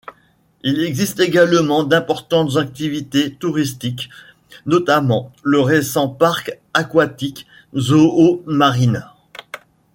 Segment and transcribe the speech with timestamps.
[0.63, 4.09] Il existe également d’importantes activités touristiques,
[4.65, 7.45] notamment le récent parc aquatique
[7.77, 9.05] Zoomarine.